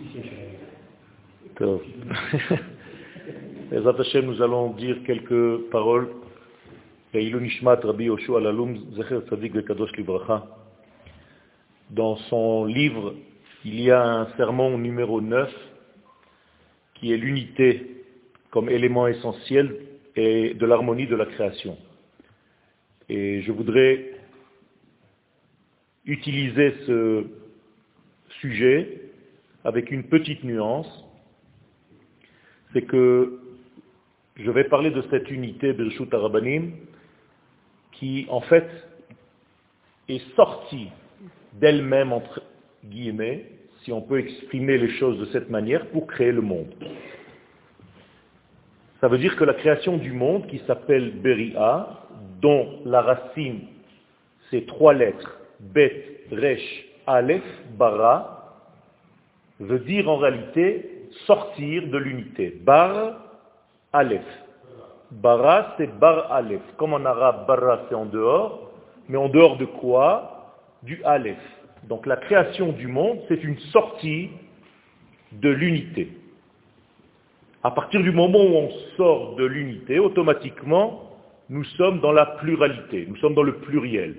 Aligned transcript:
nous 4.22 4.42
allons 4.42 4.72
dire 4.72 4.96
quelques 5.04 5.58
paroles. 5.70 6.08
Dans 11.90 12.16
son 12.16 12.64
livre, 12.66 13.14
il 13.64 13.80
y 13.80 13.90
a 13.90 14.02
un 14.02 14.26
sermon 14.36 14.78
numéro 14.78 15.20
9 15.20 15.52
qui 16.94 17.12
est 17.12 17.16
l'unité 17.16 18.04
comme 18.50 18.68
élément 18.68 19.06
essentiel 19.06 19.76
et 20.16 20.54
de 20.54 20.66
l'harmonie 20.66 21.06
de 21.06 21.16
la 21.16 21.26
création. 21.26 21.76
Et 23.08 23.42
je 23.42 23.52
voudrais 23.52 24.10
utiliser 26.06 26.74
ce 26.86 27.24
sujet 28.40 28.99
avec 29.64 29.90
une 29.90 30.04
petite 30.04 30.44
nuance, 30.44 30.88
c'est 32.72 32.82
que 32.82 33.40
je 34.36 34.50
vais 34.50 34.64
parler 34.64 34.90
de 34.90 35.02
cette 35.10 35.30
unité 35.30 35.72
Birshut 35.72 36.12
Arabanim 36.14 36.72
qui 37.92 38.26
en 38.30 38.40
fait 38.40 38.68
est 40.08 40.34
sortie 40.34 40.88
d'elle-même 41.54 42.12
entre 42.12 42.42
guillemets, 42.84 43.44
si 43.82 43.92
on 43.92 44.00
peut 44.00 44.18
exprimer 44.18 44.78
les 44.78 44.90
choses 44.98 45.18
de 45.18 45.26
cette 45.26 45.50
manière, 45.50 45.86
pour 45.88 46.06
créer 46.06 46.32
le 46.32 46.40
monde. 46.40 46.72
Ça 49.00 49.08
veut 49.08 49.18
dire 49.18 49.36
que 49.36 49.44
la 49.44 49.54
création 49.54 49.96
du 49.96 50.12
monde, 50.12 50.46
qui 50.46 50.58
s'appelle 50.66 51.12
Beria, 51.20 52.06
dont 52.40 52.80
la 52.84 53.00
racine, 53.00 53.60
c'est 54.50 54.66
trois 54.66 54.92
lettres, 54.94 55.38
Bet, 55.58 56.24
Resh, 56.30 56.84
Aleph, 57.06 57.42
Bara, 57.78 58.39
veut 59.60 59.78
dire 59.80 60.08
en 60.08 60.16
réalité 60.16 61.08
sortir 61.26 61.86
de 61.88 61.98
l'unité. 61.98 62.58
Bar, 62.62 63.16
Aleph. 63.92 64.24
Bara, 65.10 65.74
c'est 65.76 65.98
Bar 65.98 66.32
Aleph. 66.32 66.62
Comme 66.76 66.94
en 66.94 67.04
arabe, 67.04 67.46
Bara, 67.46 67.82
c'est 67.88 67.94
en 67.94 68.06
dehors. 68.06 68.70
Mais 69.08 69.18
en 69.18 69.28
dehors 69.28 69.56
de 69.56 69.66
quoi 69.66 70.56
Du 70.82 71.02
Aleph. 71.04 71.38
Donc 71.88 72.06
la 72.06 72.16
création 72.16 72.72
du 72.72 72.86
monde, 72.86 73.18
c'est 73.28 73.42
une 73.42 73.58
sortie 73.72 74.30
de 75.32 75.48
l'unité. 75.48 76.10
À 77.62 77.70
partir 77.70 78.02
du 78.02 78.10
moment 78.10 78.38
où 78.38 78.54
on 78.56 78.70
sort 78.96 79.36
de 79.36 79.44
l'unité, 79.44 79.98
automatiquement, 79.98 81.10
nous 81.50 81.64
sommes 81.64 82.00
dans 82.00 82.12
la 82.12 82.26
pluralité, 82.26 83.06
nous 83.08 83.16
sommes 83.16 83.34
dans 83.34 83.42
le 83.42 83.56
pluriel. 83.56 84.16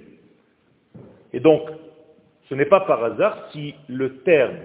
Et 1.33 1.39
donc, 1.39 1.61
ce 2.49 2.55
n'est 2.55 2.65
pas 2.65 2.81
par 2.81 3.03
hasard 3.03 3.37
si 3.51 3.73
le 3.87 4.17
terme, 4.19 4.57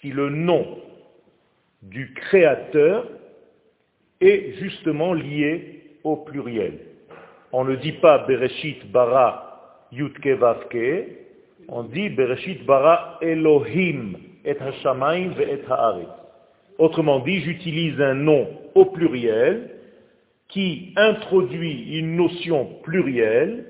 si 0.00 0.10
le 0.10 0.30
nom 0.30 0.78
du 1.82 2.12
créateur 2.14 3.06
est 4.20 4.52
justement 4.60 5.12
lié 5.12 5.82
au 6.04 6.16
pluriel. 6.16 6.78
On 7.52 7.64
ne 7.64 7.76
dit 7.76 7.92
pas 7.92 8.18
Bereshit 8.26 8.90
bara 8.92 9.86
Yutke 9.92 10.26
Vavke, 10.26 11.06
on 11.68 11.84
dit 11.84 12.10
Bereshit 12.10 12.64
bara 12.64 13.18
Elohim 13.22 14.16
et 14.44 14.56
Hashamayim 14.58 15.32
ve 15.32 15.42
et 15.42 15.60
Haaretz. 15.68 16.08
Autrement 16.78 17.20
dit, 17.20 17.40
j'utilise 17.40 18.00
un 18.00 18.14
nom 18.14 18.48
au 18.74 18.86
pluriel 18.86 19.70
qui 20.48 20.94
introduit 20.96 21.98
une 21.98 22.16
notion 22.16 22.64
plurielle, 22.82 23.66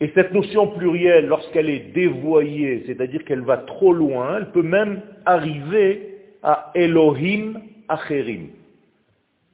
et 0.00 0.10
cette 0.14 0.32
notion 0.32 0.68
plurielle, 0.68 1.26
lorsqu'elle 1.26 1.68
est 1.68 1.92
dévoyée, 1.92 2.84
c'est-à-dire 2.86 3.22
qu'elle 3.24 3.42
va 3.42 3.58
trop 3.58 3.92
loin, 3.92 4.38
elle 4.38 4.50
peut 4.50 4.62
même 4.62 5.02
arriver 5.26 6.16
à 6.42 6.70
Elohim 6.74 7.60
Acherim. 7.88 8.48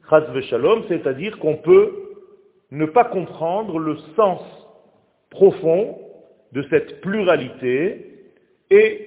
Chaz 0.08 0.40
Shalom, 0.42 0.84
c'est-à-dire 0.88 1.38
qu'on 1.40 1.56
peut 1.56 1.92
ne 2.70 2.86
pas 2.86 3.04
comprendre 3.04 3.80
le 3.80 3.96
sens 4.14 4.40
profond 5.30 5.98
de 6.52 6.62
cette 6.70 7.00
pluralité 7.00 8.06
et 8.70 9.06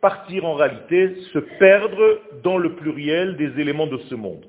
partir 0.00 0.44
en 0.44 0.54
réalité, 0.54 1.16
se 1.32 1.38
perdre 1.58 2.20
dans 2.42 2.56
le 2.56 2.74
pluriel 2.76 3.36
des 3.36 3.60
éléments 3.60 3.88
de 3.88 3.98
ce 4.08 4.14
monde. 4.14 4.46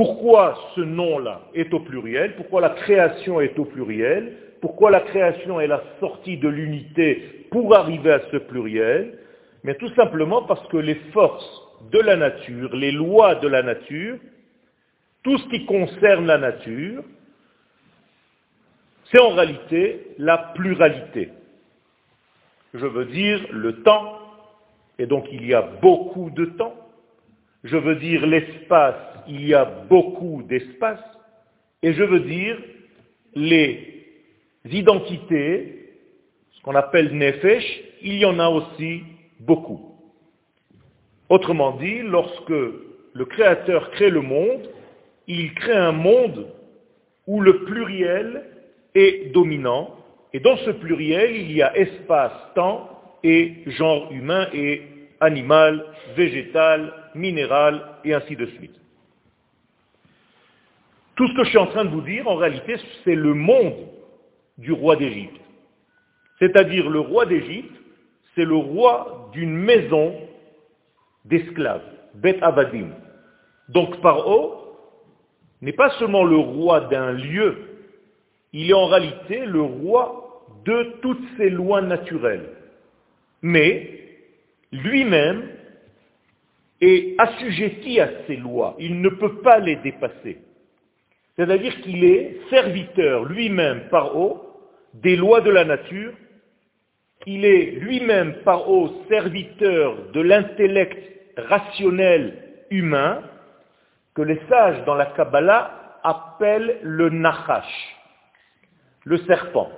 Pourquoi 0.00 0.58
ce 0.74 0.80
nom-là 0.80 1.42
est 1.52 1.74
au 1.74 1.80
pluriel? 1.80 2.34
Pourquoi 2.36 2.62
la 2.62 2.70
création 2.70 3.38
est 3.42 3.58
au 3.58 3.66
pluriel? 3.66 4.34
Pourquoi 4.62 4.90
la 4.90 5.00
création 5.00 5.60
est 5.60 5.66
la 5.66 5.82
sortie 6.00 6.38
de 6.38 6.48
l'unité 6.48 7.46
pour 7.50 7.74
arriver 7.74 8.12
à 8.12 8.20
ce 8.32 8.38
pluriel? 8.38 9.18
Mais 9.62 9.74
tout 9.74 9.90
simplement 9.96 10.40
parce 10.44 10.66
que 10.68 10.78
les 10.78 10.94
forces 11.12 11.44
de 11.92 11.98
la 11.98 12.16
nature, 12.16 12.74
les 12.74 12.92
lois 12.92 13.34
de 13.34 13.48
la 13.48 13.62
nature, 13.62 14.16
tout 15.22 15.36
ce 15.36 15.46
qui 15.50 15.66
concerne 15.66 16.24
la 16.26 16.38
nature, 16.38 17.04
c'est 19.12 19.18
en 19.18 19.34
réalité 19.34 20.14
la 20.16 20.38
pluralité. 20.54 21.28
Je 22.72 22.86
veux 22.86 23.04
dire 23.04 23.38
le 23.50 23.82
temps, 23.82 24.18
et 24.98 25.04
donc 25.04 25.26
il 25.30 25.46
y 25.46 25.52
a 25.52 25.60
beaucoup 25.60 26.30
de 26.30 26.46
temps. 26.46 26.79
Je 27.64 27.76
veux 27.76 27.96
dire 27.96 28.26
l'espace, 28.26 28.96
il 29.28 29.46
y 29.46 29.54
a 29.54 29.64
beaucoup 29.64 30.42
d'espace. 30.48 31.00
Et 31.82 31.92
je 31.92 32.02
veux 32.02 32.20
dire 32.20 32.56
les 33.34 34.04
identités, 34.70 35.90
ce 36.52 36.62
qu'on 36.62 36.74
appelle 36.74 37.16
nefesh, 37.16 37.64
il 38.02 38.16
y 38.16 38.24
en 38.24 38.38
a 38.38 38.48
aussi 38.48 39.02
beaucoup. 39.40 39.94
Autrement 41.28 41.76
dit, 41.76 42.00
lorsque 42.02 42.48
le 42.50 43.24
Créateur 43.24 43.90
crée 43.92 44.10
le 44.10 44.20
monde, 44.20 44.68
il 45.26 45.54
crée 45.54 45.76
un 45.76 45.92
monde 45.92 46.48
où 47.26 47.40
le 47.40 47.64
pluriel 47.64 48.44
est 48.94 49.32
dominant, 49.32 49.96
et 50.32 50.40
dans 50.40 50.56
ce 50.58 50.70
pluriel, 50.70 51.36
il 51.36 51.52
y 51.52 51.62
a 51.62 51.76
espace, 51.76 52.32
temps 52.54 52.88
et 53.22 53.62
genre 53.66 54.10
humain 54.10 54.48
et 54.52 54.82
animal, 55.20 55.84
végétal, 56.16 56.92
minéral, 57.14 57.82
et 58.04 58.14
ainsi 58.14 58.36
de 58.36 58.46
suite. 58.46 58.74
Tout 61.16 61.28
ce 61.28 61.34
que 61.34 61.44
je 61.44 61.50
suis 61.50 61.58
en 61.58 61.66
train 61.66 61.84
de 61.84 61.90
vous 61.90 62.00
dire, 62.00 62.26
en 62.26 62.36
réalité, 62.36 62.76
c'est 63.04 63.14
le 63.14 63.34
monde 63.34 63.76
du 64.58 64.72
roi 64.72 64.96
d'Égypte. 64.96 65.40
C'est-à-dire 66.38 66.88
le 66.88 67.00
roi 67.00 67.26
d'Égypte, 67.26 67.74
c'est 68.34 68.44
le 68.44 68.56
roi 68.56 69.30
d'une 69.32 69.54
maison 69.54 70.14
d'esclaves, 71.26 71.84
Bet 72.14 72.42
Abadim. 72.42 72.88
Donc 73.68 74.00
Paro 74.00 74.76
n'est 75.60 75.74
pas 75.74 75.90
seulement 75.98 76.24
le 76.24 76.36
roi 76.36 76.80
d'un 76.82 77.12
lieu, 77.12 77.58
il 78.52 78.70
est 78.70 78.74
en 78.74 78.86
réalité 78.86 79.44
le 79.44 79.60
roi 79.60 80.44
de 80.64 80.94
toutes 81.02 81.22
ces 81.36 81.50
lois 81.50 81.82
naturelles. 81.82 82.48
Mais 83.42 84.00
lui-même 84.72 85.48
est 86.80 87.14
assujetti 87.18 88.00
à 88.00 88.08
ces 88.26 88.36
lois. 88.36 88.76
Il 88.78 89.00
ne 89.00 89.08
peut 89.08 89.40
pas 89.42 89.58
les 89.58 89.76
dépasser. 89.76 90.38
C'est-à-dire 91.36 91.80
qu'il 91.82 92.04
est 92.04 92.38
serviteur 92.50 93.24
lui-même 93.24 93.88
par 93.90 94.16
haut 94.16 94.46
des 94.94 95.16
lois 95.16 95.40
de 95.40 95.50
la 95.50 95.64
nature. 95.64 96.12
Il 97.26 97.44
est 97.44 97.72
lui-même 97.72 98.42
par 98.44 98.70
haut 98.70 99.04
serviteur 99.08 100.10
de 100.12 100.20
l'intellect 100.20 100.98
rationnel 101.36 102.36
humain 102.70 103.22
que 104.14 104.22
les 104.22 104.40
sages 104.48 104.84
dans 104.84 104.94
la 104.94 105.06
Kabbalah 105.06 105.98
appellent 106.02 106.78
le 106.82 107.10
Nachash 107.10 107.96
le 109.04 109.18
serpent. 109.18 109.70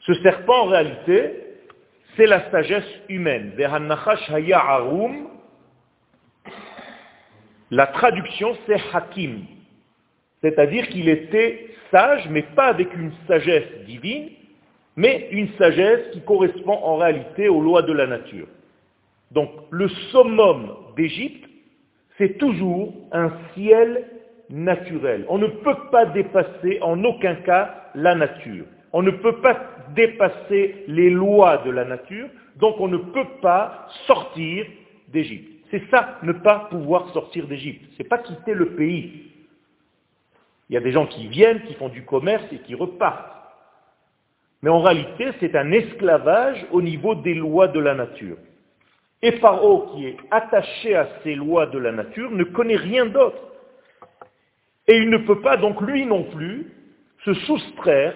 Ce 0.00 0.14
serpent, 0.14 0.62
en 0.62 0.66
réalité, 0.66 1.51
c'est 2.16 2.26
la 2.26 2.50
sagesse 2.50 2.84
humaine. 3.08 3.52
La 7.70 7.86
traduction, 7.86 8.56
c'est 8.66 8.80
Hakim. 8.92 9.44
C'est-à-dire 10.42 10.88
qu'il 10.88 11.08
était 11.08 11.68
sage, 11.90 12.28
mais 12.30 12.42
pas 12.42 12.66
avec 12.66 12.92
une 12.94 13.12
sagesse 13.26 13.84
divine, 13.86 14.30
mais 14.96 15.28
une 15.30 15.48
sagesse 15.56 16.10
qui 16.12 16.20
correspond 16.22 16.72
en 16.72 16.96
réalité 16.96 17.48
aux 17.48 17.60
lois 17.60 17.82
de 17.82 17.92
la 17.92 18.06
nature. 18.06 18.46
Donc, 19.30 19.50
le 19.70 19.88
summum 20.10 20.74
d'Égypte, 20.96 21.48
c'est 22.18 22.36
toujours 22.36 22.92
un 23.12 23.30
ciel 23.54 24.04
naturel. 24.50 25.24
On 25.28 25.38
ne 25.38 25.46
peut 25.46 25.88
pas 25.90 26.06
dépasser 26.06 26.78
en 26.82 27.02
aucun 27.04 27.36
cas 27.36 27.90
la 27.94 28.14
nature. 28.14 28.66
On 28.92 29.02
ne 29.02 29.10
peut 29.10 29.40
pas 29.40 29.58
dépasser 29.94 30.84
les 30.86 31.10
lois 31.10 31.58
de 31.58 31.70
la 31.70 31.84
nature, 31.84 32.28
donc 32.56 32.78
on 32.80 32.88
ne 32.88 32.98
peut 32.98 33.28
pas 33.40 33.88
sortir 34.06 34.66
d'Égypte. 35.08 35.48
C'est 35.70 35.82
ça, 35.90 36.18
ne 36.22 36.32
pas 36.32 36.66
pouvoir 36.70 37.10
sortir 37.12 37.46
d'Égypte. 37.46 37.84
C'est 37.96 38.08
pas 38.08 38.18
quitter 38.18 38.52
le 38.52 38.74
pays. 38.74 39.30
Il 40.68 40.74
y 40.74 40.76
a 40.76 40.80
des 40.80 40.92
gens 40.92 41.06
qui 41.06 41.26
viennent, 41.28 41.62
qui 41.62 41.74
font 41.74 41.88
du 41.88 42.04
commerce 42.04 42.44
et 42.52 42.58
qui 42.58 42.74
repartent. 42.74 43.30
Mais 44.62 44.70
en 44.70 44.80
réalité, 44.80 45.30
c'est 45.40 45.56
un 45.56 45.72
esclavage 45.72 46.64
au 46.70 46.82
niveau 46.82 47.14
des 47.14 47.34
lois 47.34 47.68
de 47.68 47.80
la 47.80 47.94
nature. 47.94 48.36
Et 49.22 49.32
Paro, 49.32 49.92
qui 49.92 50.06
est 50.06 50.16
attaché 50.30 50.94
à 50.94 51.08
ces 51.22 51.34
lois 51.34 51.66
de 51.66 51.78
la 51.78 51.92
nature, 51.92 52.30
ne 52.30 52.44
connaît 52.44 52.76
rien 52.76 53.06
d'autre. 53.06 53.42
Et 54.86 54.96
il 54.96 55.10
ne 55.10 55.18
peut 55.18 55.40
pas, 55.40 55.56
donc 55.56 55.80
lui 55.80 56.04
non 56.04 56.24
plus, 56.24 56.70
se 57.24 57.34
soustraire 57.34 58.14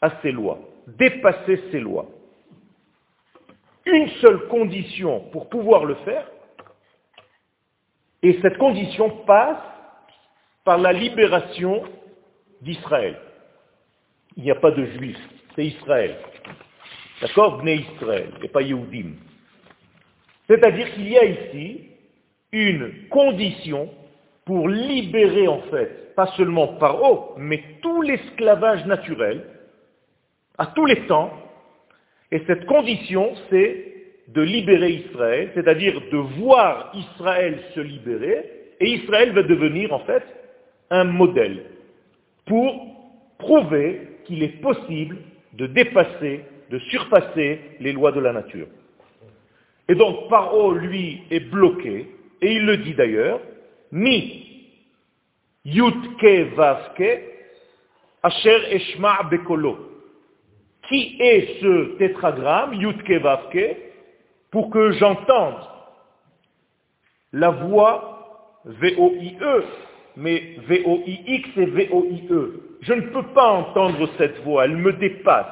à 0.00 0.10
ces 0.22 0.32
lois, 0.32 0.58
dépasser 0.86 1.60
ces 1.70 1.80
lois. 1.80 2.06
Une 3.84 4.08
seule 4.20 4.48
condition 4.48 5.20
pour 5.32 5.48
pouvoir 5.48 5.84
le 5.84 5.94
faire, 5.96 6.26
et 8.22 8.38
cette 8.42 8.58
condition 8.58 9.10
passe 9.24 9.62
par 10.64 10.78
la 10.78 10.92
libération 10.92 11.84
d'Israël. 12.60 13.16
Il 14.36 14.42
n'y 14.42 14.50
a 14.50 14.56
pas 14.56 14.72
de 14.72 14.84
juifs, 14.84 15.28
c'est 15.54 15.66
Israël. 15.66 16.16
D'accord? 17.20 17.58
Bnei 17.58 17.86
Israël, 17.94 18.30
et 18.42 18.48
pas 18.48 18.62
Yehudim. 18.62 19.14
C'est-à-dire 20.48 20.92
qu'il 20.94 21.08
y 21.08 21.16
a 21.16 21.24
ici 21.24 21.90
une 22.52 23.08
condition 23.08 23.90
pour 24.44 24.68
libérer 24.68 25.48
en 25.48 25.60
fait, 25.62 26.14
pas 26.14 26.26
seulement 26.36 26.68
Paro, 26.78 27.34
mais 27.36 27.62
tout 27.82 28.02
l'esclavage 28.02 28.84
naturel, 28.86 29.44
à 30.58 30.66
tous 30.66 30.86
les 30.86 31.06
temps. 31.06 31.32
Et 32.30 32.42
cette 32.46 32.66
condition, 32.66 33.34
c'est 33.50 33.94
de 34.28 34.42
libérer 34.42 34.90
Israël, 34.90 35.50
c'est-à-dire 35.54 36.00
de 36.10 36.16
voir 36.16 36.92
Israël 36.94 37.60
se 37.74 37.80
libérer, 37.80 38.50
et 38.80 38.90
Israël 38.90 39.32
va 39.32 39.42
devenir 39.42 39.92
en 39.92 40.00
fait 40.00 40.24
un 40.90 41.04
modèle 41.04 41.64
pour 42.46 42.96
prouver 43.38 44.00
qu'il 44.24 44.42
est 44.42 44.60
possible 44.60 45.18
de 45.54 45.66
dépasser, 45.66 46.40
de 46.70 46.78
surpasser 46.78 47.60
les 47.80 47.92
lois 47.92 48.12
de 48.12 48.20
la 48.20 48.32
nature. 48.32 48.66
Et 49.88 49.94
donc 49.94 50.28
Paro, 50.28 50.72
lui, 50.72 51.22
est 51.30 51.40
bloqué, 51.40 52.08
et 52.42 52.52
il 52.52 52.66
le 52.66 52.78
dit 52.78 52.94
d'ailleurs, 52.94 53.40
mi 53.92 54.46
yutke 55.64 56.54
vavke 56.56 57.22
asher 58.22 58.58
eshma 58.72 59.22
bekolo. 59.30 59.95
Qui 60.88 61.16
est 61.20 61.60
ce 61.60 61.96
tétragramme, 61.98 62.74
yutke 62.74 63.20
vavke, 63.20 63.76
pour 64.50 64.70
que 64.70 64.92
j'entende 64.92 65.60
la 67.32 67.50
voix 67.50 68.60
V-O-I-E, 68.64 69.64
mais 70.16 70.56
V-O-I-X 70.66 71.48
et 71.56 71.66
V-O-I-E. 71.66 72.60
Je 72.80 72.92
ne 72.92 73.00
peux 73.02 73.26
pas 73.34 73.50
entendre 73.52 74.08
cette 74.18 74.38
voix, 74.42 74.64
elle 74.64 74.76
me 74.76 74.92
dépasse. 74.92 75.46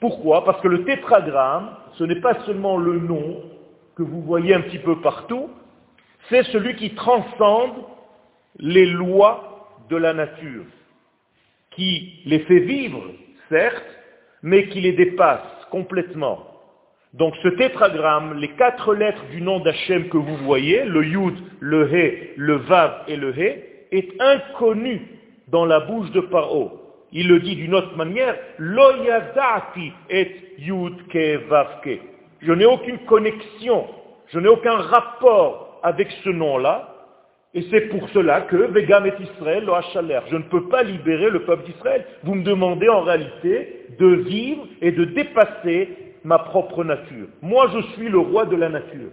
Pourquoi? 0.00 0.44
Parce 0.44 0.60
que 0.60 0.68
le 0.68 0.84
tétragramme, 0.84 1.70
ce 1.94 2.04
n'est 2.04 2.20
pas 2.20 2.34
seulement 2.44 2.76
le 2.76 2.98
nom 2.98 3.42
que 3.96 4.02
vous 4.02 4.22
voyez 4.22 4.54
un 4.54 4.60
petit 4.60 4.78
peu 4.78 5.00
partout, 5.00 5.50
c'est 6.28 6.44
celui 6.44 6.76
qui 6.76 6.94
transcende 6.94 7.84
les 8.58 8.86
lois 8.86 9.68
de 9.88 9.96
la 9.96 10.12
nature, 10.12 10.64
qui 11.70 12.20
les 12.26 12.40
fait 12.40 12.60
vivre, 12.60 13.02
certes, 13.48 13.84
mais 14.42 14.68
qui 14.68 14.80
les 14.80 14.92
dépasse 14.92 15.40
complètement. 15.70 16.46
Donc 17.14 17.34
ce 17.42 17.48
tétragramme, 17.48 18.38
les 18.38 18.50
quatre 18.50 18.94
lettres 18.94 19.24
du 19.30 19.40
nom 19.40 19.60
d'Hachem 19.60 20.08
que 20.08 20.18
vous 20.18 20.36
voyez, 20.36 20.84
le 20.84 21.04
Yud, 21.04 21.34
le 21.60 21.92
He, 21.92 22.34
le 22.36 22.56
Vav 22.56 23.04
et 23.08 23.16
le 23.16 23.30
He, 23.38 23.62
est 23.92 24.20
inconnu 24.20 25.00
dans 25.48 25.64
la 25.64 25.80
bouche 25.80 26.10
de 26.10 26.20
Paro. 26.20 26.82
Il 27.12 27.28
le 27.28 27.40
dit 27.40 27.56
d'une 27.56 27.74
autre 27.74 27.96
manière, 27.96 28.36
Loyadati 28.58 29.92
et 30.10 30.30
Yud 30.58 31.06
Ke 31.08 31.48
Vav 31.48 31.80
Ke. 31.82 31.98
Je 32.40 32.52
n'ai 32.52 32.66
aucune 32.66 32.98
connexion, 33.06 33.86
je 34.28 34.38
n'ai 34.38 34.48
aucun 34.48 34.76
rapport 34.76 35.80
avec 35.82 36.10
ce 36.24 36.28
nom-là, 36.28 36.95
et 37.54 37.62
c'est 37.70 37.88
pour 37.88 38.08
cela 38.10 38.42
que 38.42 38.56
Vegam 38.56 39.06
et 39.06 39.14
Israël, 39.20 39.64
lo 39.64 39.74
je 39.94 40.36
ne 40.36 40.42
peux 40.42 40.68
pas 40.68 40.82
libérer 40.82 41.30
le 41.30 41.44
peuple 41.44 41.64
d'Israël. 41.64 42.04
Vous 42.22 42.34
me 42.34 42.42
demandez 42.42 42.88
en 42.88 43.00
réalité 43.00 43.86
de 43.98 44.06
vivre 44.06 44.66
et 44.82 44.92
de 44.92 45.04
dépasser 45.04 45.88
ma 46.22 46.38
propre 46.38 46.84
nature. 46.84 47.28
Moi, 47.40 47.70
je 47.72 47.80
suis 47.94 48.08
le 48.08 48.18
roi 48.18 48.44
de 48.44 48.56
la 48.56 48.68
nature. 48.68 49.10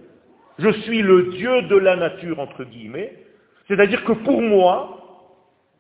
Je 0.60 0.70
suis 0.82 1.02
le 1.02 1.32
Dieu 1.32 1.62
de 1.64 1.78
la 1.78 1.96
nature, 1.96 2.40
entre 2.40 2.64
guillemets. 2.66 3.14
C'est-à-dire 3.68 4.04
que 4.04 4.12
pour 4.12 4.42
moi, 4.42 5.30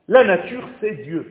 la 0.07 0.23
nature, 0.23 0.67
c'est 0.79 1.03
Dieu. 1.03 1.25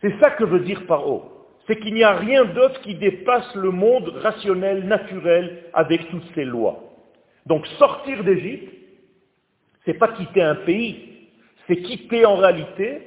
C'est 0.00 0.18
ça 0.18 0.30
que 0.30 0.44
veut 0.44 0.60
dire 0.60 0.86
Paro. 0.86 1.30
C'est 1.66 1.78
qu'il 1.78 1.94
n'y 1.94 2.04
a 2.04 2.14
rien 2.14 2.44
d'autre 2.44 2.80
qui 2.80 2.94
dépasse 2.94 3.54
le 3.54 3.70
monde 3.70 4.08
rationnel, 4.22 4.86
naturel, 4.86 5.62
avec 5.72 6.08
toutes 6.10 6.26
ces 6.34 6.44
lois. 6.44 6.82
Donc 7.46 7.66
sortir 7.78 8.24
d'Égypte, 8.24 8.73
c'est 9.84 9.94
pas 9.94 10.08
quitter 10.08 10.42
un 10.42 10.54
pays, 10.54 11.28
c'est 11.66 11.76
quitter 11.76 12.24
en 12.24 12.36
réalité 12.36 13.00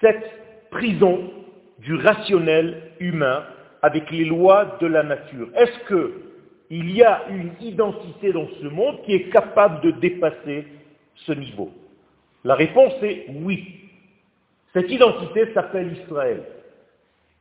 cette 0.00 0.70
prison 0.70 1.30
du 1.78 1.94
rationnel 1.94 2.92
humain 3.00 3.44
avec 3.82 4.10
les 4.10 4.24
lois 4.24 4.76
de 4.80 4.86
la 4.86 5.02
nature. 5.02 5.48
Est-ce 5.54 5.86
qu'il 5.86 6.90
y 6.90 7.02
a 7.02 7.24
une 7.30 7.52
identité 7.60 8.32
dans 8.32 8.48
ce 8.60 8.66
monde 8.66 9.02
qui 9.04 9.14
est 9.14 9.30
capable 9.30 9.80
de 9.82 9.90
dépasser 9.92 10.66
ce 11.26 11.32
niveau? 11.32 11.70
La 12.44 12.54
réponse 12.54 12.94
est 13.02 13.26
oui. 13.28 13.74
Cette 14.72 14.90
identité 14.90 15.52
s'appelle 15.54 15.96
Israël. 16.04 16.42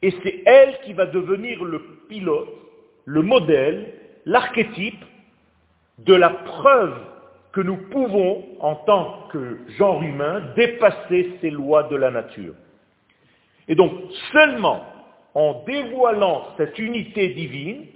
Et 0.01 0.13
c'est 0.23 0.43
elle 0.45 0.79
qui 0.85 0.93
va 0.93 1.07
devenir 1.07 1.63
le 1.63 1.81
pilote, 2.07 2.49
le 3.05 3.21
modèle, 3.21 3.93
l'archétype 4.25 5.03
de 5.99 6.13
la 6.13 6.29
preuve 6.29 6.95
que 7.57 7.61
nous 7.63 7.77
pouvons, 7.89 8.45
en 8.59 8.75
tant 8.75 9.29
que 9.31 9.57
genre 9.79 10.03
humain, 10.03 10.43
dépasser 10.55 11.31
ces 11.41 11.49
lois 11.49 11.83
de 11.89 11.95
la 11.95 12.11
nature. 12.11 12.53
Et 13.67 13.73
donc, 13.73 13.93
seulement 14.31 14.85
en 15.33 15.63
dévoilant 15.65 16.49
cette 16.57 16.77
unité 16.77 17.29
divine, 17.29 17.87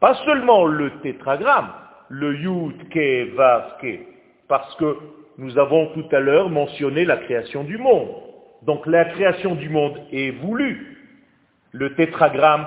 pas 0.00 0.16
seulement 0.24 0.64
le 0.64 0.90
tétragramme, 1.02 1.70
le 2.08 2.34
Yud, 2.34 2.88
Ke, 2.88 3.32
Vav, 3.36 3.76
Ke, 3.80 4.00
parce 4.48 4.74
que 4.74 4.96
nous 5.38 5.56
avons 5.56 5.92
tout 5.94 6.06
à 6.10 6.18
l'heure 6.18 6.50
mentionné 6.50 7.04
la 7.04 7.18
création 7.18 7.62
du 7.62 7.78
monde. 7.78 8.08
Donc 8.62 8.88
la 8.88 9.04
création 9.04 9.54
du 9.54 9.68
monde 9.68 10.00
est 10.10 10.32
voulue. 10.32 10.98
Le 11.70 11.94
tétragramme, 11.94 12.66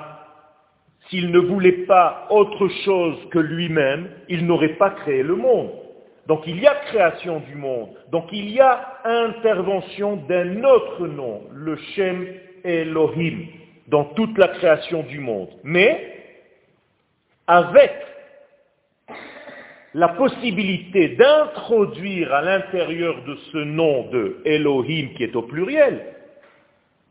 s'il 1.09 1.31
ne 1.31 1.39
voulait 1.39 1.85
pas 1.85 2.27
autre 2.29 2.69
chose 2.85 3.17
que 3.29 3.39
lui-même, 3.39 4.07
il 4.29 4.45
n'aurait 4.45 4.77
pas 4.77 4.91
créé 4.91 5.21
le 5.21 5.35
monde. 5.35 5.71
Donc 6.27 6.41
il 6.45 6.59
y 6.59 6.67
a 6.67 6.75
création 6.75 7.39
du 7.39 7.55
monde. 7.55 7.89
Donc 8.11 8.25
il 8.31 8.49
y 8.49 8.59
a 8.59 8.99
intervention 9.05 10.17
d'un 10.27 10.63
autre 10.63 11.07
nom, 11.07 11.43
le 11.53 11.77
Shem 11.95 12.27
Elohim 12.63 13.47
dans 13.87 14.05
toute 14.05 14.37
la 14.37 14.49
création 14.49 15.03
du 15.03 15.19
monde. 15.19 15.49
Mais 15.63 16.13
avec 17.47 17.93
la 19.93 20.09
possibilité 20.09 21.09
d'introduire 21.15 22.33
à 22.33 22.41
l'intérieur 22.41 23.23
de 23.23 23.35
ce 23.51 23.57
nom 23.57 24.09
de 24.09 24.41
Elohim 24.45 25.13
qui 25.15 25.23
est 25.23 25.35
au 25.35 25.43
pluriel, 25.43 26.13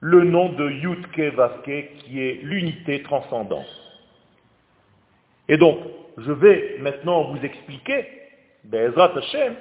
le 0.01 0.25
nom 0.25 0.51
de 0.51 0.71
Yutke 0.71 1.35
Vaske 1.35 1.89
qui 1.99 2.21
est 2.21 2.41
l'unité 2.43 3.03
transcendante. 3.03 3.67
Et 5.49 5.57
donc, 5.57 5.79
je 6.19 6.33
vais 6.33 6.77
maintenant 6.81 7.33
vous 7.33 7.43
expliquer, 7.45 8.07
Be'ezrat 8.71 9.13
Hashem, 9.17 9.55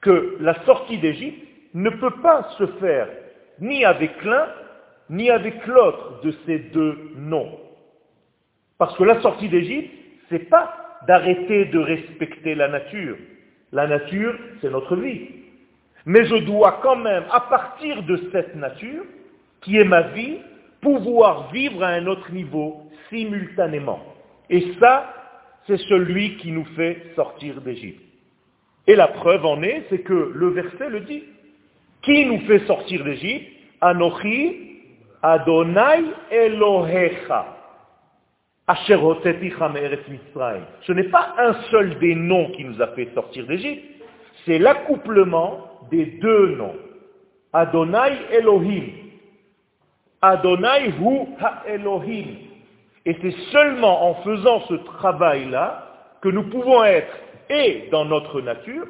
que 0.00 0.36
la 0.40 0.64
sortie 0.64 0.98
d'Égypte 0.98 1.46
ne 1.74 1.90
peut 1.90 2.22
pas 2.22 2.48
se 2.58 2.66
faire 2.78 3.08
ni 3.60 3.84
avec 3.84 4.24
l'un 4.24 4.46
ni 5.10 5.30
avec 5.30 5.66
l'autre 5.66 6.20
de 6.22 6.34
ces 6.44 6.58
deux 6.58 7.12
noms. 7.16 7.58
Parce 8.76 8.96
que 8.96 9.04
la 9.04 9.20
sortie 9.22 9.48
d'Égypte, 9.48 9.90
c'est 10.28 10.50
pas 10.50 11.00
d'arrêter 11.06 11.66
de 11.66 11.78
respecter 11.78 12.54
la 12.54 12.68
nature. 12.68 13.16
La 13.72 13.86
nature, 13.86 14.34
c'est 14.60 14.70
notre 14.70 14.96
vie. 14.96 15.28
Mais 16.04 16.24
je 16.26 16.36
dois 16.36 16.80
quand 16.82 16.96
même, 16.96 17.24
à 17.30 17.40
partir 17.40 18.02
de 18.02 18.20
cette 18.32 18.54
nature, 18.54 19.04
qui 19.62 19.76
est 19.78 19.84
ma 19.84 20.02
vie, 20.08 20.38
pouvoir 20.80 21.50
vivre 21.52 21.82
à 21.82 21.88
un 21.88 22.06
autre 22.06 22.30
niveau 22.32 22.82
simultanément. 23.08 24.00
Et 24.48 24.74
ça, 24.78 25.12
c'est 25.66 25.78
celui 25.78 26.36
qui 26.36 26.52
nous 26.52 26.64
fait 26.76 27.12
sortir 27.16 27.60
d'Égypte. 27.60 28.07
Et 28.88 28.96
la 28.96 29.06
preuve 29.08 29.44
en 29.44 29.62
est, 29.62 29.84
c'est 29.90 30.00
que 30.00 30.32
le 30.34 30.48
verset 30.48 30.88
le 30.88 31.00
dit. 31.00 31.22
Qui 32.02 32.24
nous 32.24 32.40
fait 32.40 32.60
sortir 32.60 33.04
d'Égypte? 33.04 33.52
Anochi 33.80 34.56
Adonai 35.22 36.04
Elohecha. 36.30 37.54
Ce 40.82 40.92
n'est 40.92 41.04
pas 41.04 41.34
un 41.38 41.54
seul 41.70 41.98
des 41.98 42.14
noms 42.14 42.50
qui 42.50 42.64
nous 42.64 42.82
a 42.82 42.88
fait 42.88 43.08
sortir 43.14 43.46
d'Égypte, 43.46 43.82
c'est 44.44 44.58
l'accouplement 44.58 45.86
des 45.90 46.04
deux 46.06 46.56
noms. 46.56 46.76
Adonai 47.52 48.12
Elohim. 48.30 48.84
Adonai 50.20 50.90
Hu 51.00 51.28
Ha 51.40 51.62
Elohim. 51.66 52.26
Et 53.06 53.16
c'est 53.22 53.36
seulement 53.52 54.10
en 54.10 54.14
faisant 54.22 54.60
ce 54.68 54.74
travail-là 54.74 55.84
que 56.20 56.28
nous 56.28 56.44
pouvons 56.50 56.84
être 56.84 57.16
et 57.50 57.88
dans 57.90 58.04
notre 58.04 58.40
nature, 58.40 58.86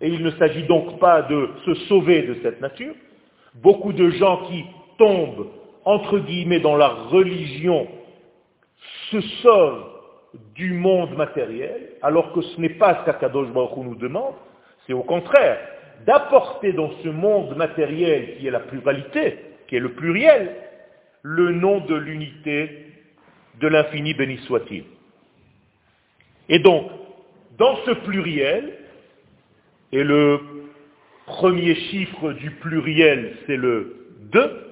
et 0.00 0.08
il 0.08 0.22
ne 0.22 0.30
s'agit 0.32 0.64
donc 0.64 0.98
pas 1.00 1.22
de 1.22 1.50
se 1.64 1.74
sauver 1.86 2.22
de 2.22 2.36
cette 2.42 2.60
nature. 2.60 2.94
Beaucoup 3.54 3.92
de 3.92 4.10
gens 4.10 4.44
qui 4.48 4.64
tombent, 4.96 5.48
entre 5.84 6.18
guillemets, 6.18 6.60
dans 6.60 6.76
la 6.76 6.88
religion, 6.88 7.88
se 9.10 9.20
sauvent 9.42 9.84
du 10.54 10.72
monde 10.72 11.16
matériel, 11.16 11.92
alors 12.02 12.32
que 12.32 12.42
ce 12.42 12.60
n'est 12.60 12.68
pas 12.70 13.00
ce 13.00 13.04
qu'Akadosh 13.06 13.48
Baruch 13.48 13.76
nous 13.78 13.96
demande, 13.96 14.34
c'est 14.86 14.92
au 14.92 15.02
contraire 15.02 15.58
d'apporter 16.06 16.72
dans 16.72 16.90
ce 17.02 17.08
monde 17.08 17.56
matériel 17.56 18.36
qui 18.36 18.46
est 18.46 18.50
la 18.50 18.60
pluralité, 18.60 19.38
qui 19.66 19.76
est 19.76 19.80
le 19.80 19.92
pluriel, 19.92 20.54
le 21.22 21.52
nom 21.52 21.80
de 21.80 21.94
l'unité 21.94 22.86
de 23.60 23.68
l'infini 23.68 24.14
béni 24.14 24.38
soit-il. 24.46 24.84
Et 26.48 26.60
donc, 26.60 26.90
dans 27.58 27.76
ce 27.84 27.90
pluriel, 27.90 28.72
et 29.92 30.04
le 30.04 30.40
premier 31.26 31.74
chiffre 31.74 32.32
du 32.32 32.50
pluriel, 32.52 33.36
c'est 33.46 33.56
le 33.56 33.96
2, 34.32 34.68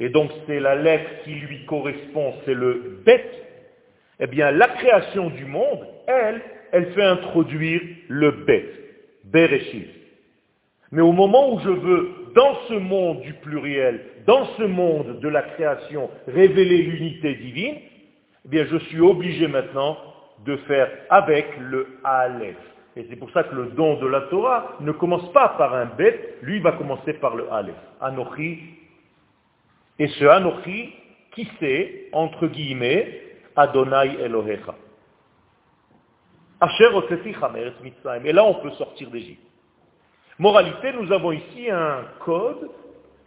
et 0.00 0.10
donc 0.10 0.30
c'est 0.46 0.60
la 0.60 0.74
lettre 0.74 1.10
qui 1.24 1.34
lui 1.34 1.64
correspond, 1.64 2.34
c'est 2.44 2.54
le 2.54 3.00
bet, 3.04 3.24
eh 4.20 4.26
bien 4.26 4.50
la 4.50 4.68
création 4.68 5.30
du 5.30 5.46
monde, 5.46 5.86
elle, 6.06 6.42
elle 6.72 6.92
fait 6.92 7.02
introduire 7.02 7.80
le 8.08 8.30
bet, 8.30 8.68
bereshit. 9.24 9.88
Mais 10.92 11.02
au 11.02 11.12
moment 11.12 11.54
où 11.54 11.60
je 11.60 11.70
veux, 11.70 12.10
dans 12.34 12.54
ce 12.68 12.74
monde 12.74 13.22
du 13.22 13.32
pluriel, 13.34 14.00
dans 14.26 14.44
ce 14.56 14.62
monde 14.62 15.20
de 15.20 15.28
la 15.28 15.42
création, 15.42 16.10
révéler 16.28 16.82
l'unité 16.82 17.34
divine, 17.34 17.76
eh 18.44 18.48
bien 18.48 18.66
je 18.70 18.76
suis 18.76 19.00
obligé 19.00 19.48
maintenant 19.48 19.96
de 20.44 20.56
faire 20.58 20.90
avec 21.10 21.46
le 21.58 21.98
Aleph. 22.04 22.56
Et 22.96 23.06
c'est 23.10 23.16
pour 23.16 23.30
ça 23.30 23.44
que 23.44 23.54
le 23.54 23.66
don 23.66 23.98
de 24.00 24.06
la 24.06 24.22
Torah 24.22 24.76
ne 24.80 24.92
commence 24.92 25.30
pas 25.32 25.50
par 25.50 25.74
un 25.74 25.86
bête, 25.86 26.38
lui 26.42 26.60
va 26.60 26.72
commencer 26.72 27.12
par 27.14 27.36
le 27.36 27.52
Aleph. 27.52 27.74
Anochi. 28.00 28.58
Et 29.98 30.08
ce 30.08 30.24
Anochi, 30.24 30.94
qui 31.32 31.48
c'est, 31.60 32.08
entre 32.12 32.46
guillemets, 32.46 33.22
Adonai 33.54 34.16
Elohecha. 34.20 34.74
Et 38.24 38.32
là, 38.32 38.44
on 38.44 38.54
peut 38.54 38.70
sortir 38.72 39.10
d'Égypte. 39.10 39.42
Moralité, 40.38 40.92
nous 40.92 41.12
avons 41.12 41.32
ici 41.32 41.70
un 41.70 42.04
code 42.20 42.70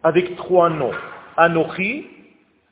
avec 0.04 0.36
trois 0.36 0.70
noms. 0.70 0.92
Anochi, 1.38 2.08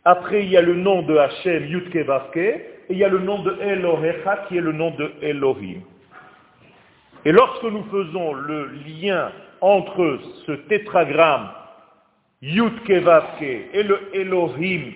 après 0.03 0.43
il 0.43 0.49
y 0.49 0.57
a 0.57 0.61
le 0.61 0.75
nom 0.75 1.01
de 1.01 1.17
Hachem 1.17 1.65
Yutke 1.65 1.97
Vavke, 1.97 2.76
et 2.89 2.93
il 2.93 2.99
y 2.99 3.03
a 3.03 3.09
le 3.09 3.19
nom 3.19 3.41
de 3.41 3.55
Elohecha 3.61 4.45
qui 4.47 4.57
est 4.57 4.61
le 4.61 4.71
nom 4.71 4.91
de 4.91 5.11
Elohim. 5.21 5.81
Et 7.25 7.31
lorsque 7.31 7.63
nous 7.63 7.83
faisons 7.91 8.33
le 8.33 8.69
lien 8.85 9.31
entre 9.59 10.19
ce 10.45 10.51
tétragramme 10.53 11.49
Yutke 12.41 12.91
Vavke 12.91 13.41
et 13.73 13.83
le 13.83 13.99
Elohim, 14.13 14.93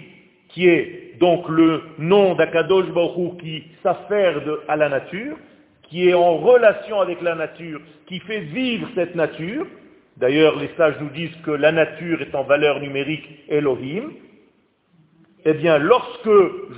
qui 0.49 0.67
est 0.67 1.17
donc 1.19 1.49
le 1.49 1.81
nom 1.97 2.35
d'Akadosh 2.35 2.89
Baruch 2.91 3.37
qui 3.41 3.63
s'affaire 3.83 4.41
à 4.67 4.75
la 4.75 4.89
nature, 4.89 5.35
qui 5.83 6.07
est 6.07 6.13
en 6.13 6.37
relation 6.37 7.01
avec 7.01 7.21
la 7.21 7.35
nature, 7.35 7.81
qui 8.07 8.19
fait 8.19 8.39
vivre 8.41 8.87
cette 8.95 9.15
nature, 9.15 9.65
d'ailleurs 10.17 10.57
les 10.57 10.69
sages 10.77 10.95
nous 11.01 11.09
disent 11.09 11.35
que 11.43 11.51
la 11.51 11.71
nature 11.71 12.21
est 12.21 12.33
en 12.33 12.43
valeur 12.43 12.79
numérique 12.79 13.27
Elohim, 13.49 14.11
eh 15.43 15.53
bien 15.53 15.79
lorsque 15.79 16.29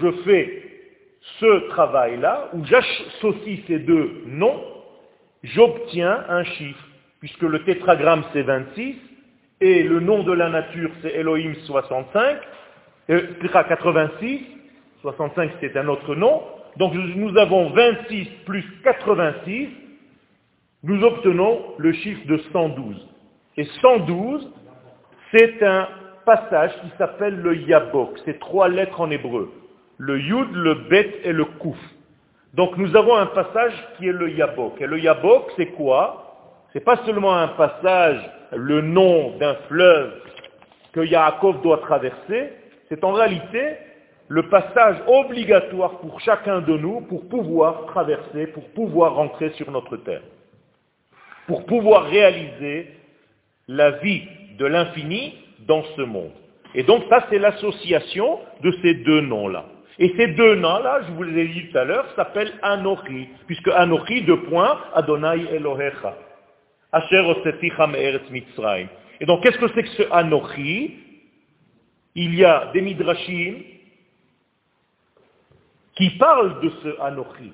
je 0.02 0.12
fais 0.24 0.63
ce 1.40 1.70
travail-là, 1.70 2.50
où 2.54 2.66
j'associe 2.66 3.60
ces 3.68 3.80
deux 3.80 4.24
noms, 4.26 4.62
j'obtiens 5.44 6.24
un 6.30 6.44
chiffre, 6.44 6.86
puisque 7.20 7.42
le 7.42 7.64
tétragramme 7.64 8.24
c'est 8.34 8.42
26, 8.42 8.96
et 9.62 9.84
le 9.84 10.00
nom 10.00 10.24
de 10.24 10.34
la 10.34 10.50
nature 10.50 10.92
c'est 11.02 11.14
Elohim 11.14 11.54
65, 11.66 12.38
euh, 13.10 13.22
86, 13.42 14.42
65 15.02 15.52
c'est 15.62 15.78
un 15.78 15.88
autre 15.88 16.16
nom, 16.16 16.44
donc 16.78 16.94
nous 16.94 17.38
avons 17.38 17.70
26 17.70 18.26
plus 18.46 18.66
86, 18.84 19.70
nous 20.84 21.04
obtenons 21.04 21.62
le 21.78 21.94
chiffre 21.94 22.26
de 22.28 22.38
112. 22.52 23.08
Et 23.56 23.64
112, 23.82 24.52
c'est 25.32 25.64
un 25.64 25.88
passage 26.26 26.72
qui 26.82 26.90
s'appelle 26.98 27.36
le 27.36 27.56
Yabok. 27.56 28.20
C'est 28.26 28.40
trois 28.40 28.68
lettres 28.68 29.00
en 29.00 29.10
hébreu. 29.12 29.52
Le 30.06 30.20
Yud, 30.20 30.54
le 30.54 30.74
Bet 30.90 31.22
et 31.24 31.32
le 31.32 31.46
Kouf. 31.46 31.78
Donc 32.54 32.76
nous 32.76 32.94
avons 32.98 33.16
un 33.16 33.28
passage 33.28 33.72
qui 33.96 34.10
est 34.10 34.12
le 34.12 34.30
Yabok. 34.32 34.82
Et 34.82 34.86
le 34.86 35.00
Yabok, 35.00 35.54
c'est 35.56 35.68
quoi? 35.68 36.66
C'est 36.74 36.84
pas 36.84 36.98
seulement 37.06 37.34
un 37.34 37.48
passage, 37.48 38.20
le 38.52 38.82
nom 38.82 39.38
d'un 39.38 39.56
fleuve 39.70 40.12
que 40.92 41.00
Yaakov 41.00 41.62
doit 41.62 41.78
traverser, 41.78 42.52
c'est 42.90 43.02
en 43.06 43.14
réalité 43.14 43.78
le 44.28 44.50
passage 44.50 44.98
obligatoire 45.08 46.00
pour 46.00 46.20
chacun 46.20 46.60
de 46.60 46.76
nous 46.76 47.00
pour 47.02 47.30
pouvoir 47.30 47.86
traverser, 47.86 48.48
pour 48.48 48.66
pouvoir 48.72 49.16
rentrer 49.16 49.52
sur 49.52 49.72
notre 49.72 49.96
terre, 49.98 50.24
pour 51.48 51.66
pouvoir 51.66 52.08
réaliser 52.08 52.90
la 53.70 53.92
vie 53.92 54.24
de 54.60 54.66
l'infini 54.66 55.38
dans 55.66 55.84
ce 55.96 56.02
monde. 56.02 56.34
Et 56.76 56.84
donc 56.84 57.04
ça, 57.10 57.26
c'est 57.30 57.40
l'association 57.40 58.40
de 58.62 58.72
ces 58.82 58.96
deux 58.96 59.22
noms-là. 59.22 59.64
Et 60.00 60.14
ces 60.18 60.28
deux 60.30 60.56
noms-là, 60.56 61.02
je 61.08 61.12
vous 61.14 61.24
les 61.24 61.42
ai 61.42 61.48
dit 61.48 61.70
tout 61.70 61.78
à 61.78 61.84
l'heure, 61.84 62.06
s'appellent 62.16 62.54
Anochi, 62.62 63.28
puisque 63.46 63.68
Anochi, 63.68 64.24
deux 64.24 64.42
points, 64.42 64.80
Adonai 64.94 65.46
Elohecha. 65.52 66.18
Asher 66.92 67.24
Mitzrayim. 68.32 68.88
Et 69.20 69.26
donc, 69.26 69.44
qu'est-ce 69.44 69.58
que 69.58 69.68
c'est 69.74 69.84
que 69.84 69.90
ce 69.90 70.04
Anochi 70.12 70.98
Il 72.16 72.36
y 72.36 72.44
a 72.44 72.72
des 72.74 72.82
midrashim 72.82 73.56
qui 75.96 76.10
parle 76.18 76.60
de 76.62 76.72
ce 76.82 77.02
Anochi. 77.02 77.54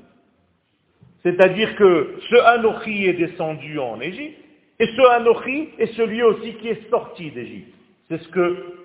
C'est-à-dire 1.23 1.75
que 1.75 2.15
ce 2.29 2.35
Anochi 2.35 3.05
est 3.05 3.13
descendu 3.13 3.79
en 3.79 3.99
Égypte, 3.99 4.39
et 4.79 4.87
ce 4.87 5.01
Anochi 5.11 5.69
est 5.77 5.93
celui 5.97 6.23
aussi 6.23 6.53
qui 6.55 6.69
est 6.69 6.89
sorti 6.89 7.31
d'Égypte. 7.31 7.73
C'est 8.07 8.21
ce 8.21 8.27
que 8.29 8.78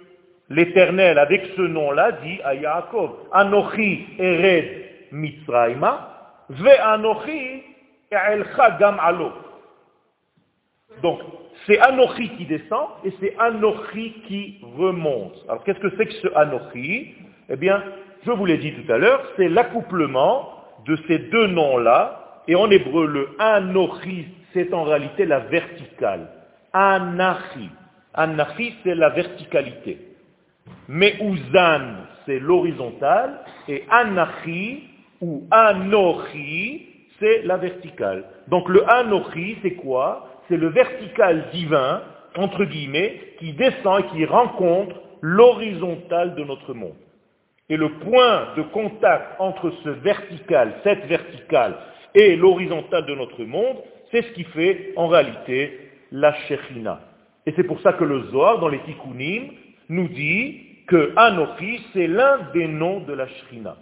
l'Éternel, 0.55 1.19
avec 1.19 1.47
ce 1.57 1.63
nom-là, 1.63 2.13
dit 2.13 2.41
à 2.45 2.55
Yaakov. 2.55 3.11
Anochi 3.33 4.07
ered 4.19 4.67
Mitzrayma, 5.13 6.45
ve 6.49 6.71
Anochi 6.81 7.63
elcha 8.11 8.71
gam 8.79 8.99
alo. 9.01 9.33
Donc, 11.03 11.21
c'est 11.67 11.79
Anochi 11.79 12.29
qui 12.37 12.47
descend 12.47 12.89
et 13.05 13.13
c'est 13.21 13.35
Anochi 13.39 14.15
qui 14.27 14.61
remonte. 14.77 15.37
Alors, 15.49 15.65
qu'est-ce 15.65 15.81
que 15.81 15.91
c'est 15.97 16.07
que 16.07 16.13
ce 16.15 16.29
Anochi? 16.37 17.15
Eh 17.49 17.57
bien, 17.57 17.83
je 18.25 18.31
vous 18.31 18.47
l'ai 18.47 18.59
dit 18.59 18.73
tout 18.73 18.93
à 18.93 18.99
l'heure, 18.99 19.23
c'est 19.37 19.49
l'accouplement 19.49 20.51
de 20.87 20.97
ces 21.09 21.19
deux 21.19 21.47
noms-là, 21.49 22.43
et 22.47 22.55
en 22.55 22.71
hébreu, 22.71 23.07
le 23.07 23.31
Anochi, 23.39 24.29
c'est 24.53 24.73
en 24.73 24.85
réalité 24.85 25.25
la 25.27 25.41
verticale. 25.41 26.29
Anachi. 26.73 27.71
Anachi, 28.13 28.75
c'est 28.83 28.95
la 28.95 29.09
verticalité. 29.09 30.14
Mais 30.89 31.17
Uzan, 31.21 32.07
c'est 32.27 32.39
l'horizontale, 32.39 33.41
et 33.69 33.85
Anachi, 33.91 34.85
ou 35.21 35.47
Anochi, 35.51 36.87
c'est 37.19 37.43
la 37.45 37.57
verticale. 37.57 38.25
Donc 38.49 38.69
le 38.69 38.89
Anochi, 38.89 39.57
c'est 39.63 39.75
quoi? 39.75 40.29
C'est 40.49 40.57
le 40.57 40.69
vertical 40.69 41.47
divin, 41.53 42.03
entre 42.37 42.65
guillemets, 42.65 43.21
qui 43.39 43.53
descend 43.53 44.01
et 44.01 44.09
qui 44.09 44.25
rencontre 44.25 44.97
l'horizontale 45.23 46.35
de 46.35 46.45
notre 46.45 46.75
monde. 46.75 46.97
Et 47.71 47.79
le 47.79 47.89
point 47.91 48.49
de 48.57 48.63
contact 48.63 49.41
entre 49.41 49.73
ce 49.83 49.89
vertical, 49.89 50.75
cette 50.83 51.07
verticale, 51.07 51.77
et 52.15 52.37
l'horizontale 52.37 53.07
de 53.07 53.15
notre 53.15 53.43
monde, 53.45 53.79
c'est 54.11 54.23
ce 54.23 54.33
qui 54.33 54.45
fait 54.45 54.93
en 54.97 55.09
réalité 55.09 55.79
la 56.13 56.35
Shechina. 56.35 57.01
Et 57.47 57.53
c'est 57.57 57.65
pour 57.65 57.81
ça 57.81 57.95
que 57.95 58.05
le 58.05 58.25
Zohar, 58.25 58.59
dans 58.59 58.69
les 58.69 58.81
Tikkunim, 58.81 59.51
nous 59.89 60.09
dit 60.09 60.61
que 60.87 61.13
Anochi, 61.17 61.81
c'est 61.93 62.07
l'un 62.07 62.51
des 62.53 62.67
noms 62.67 63.01
de 63.01 63.13
la 63.13 63.27
Shechina. 63.27 63.77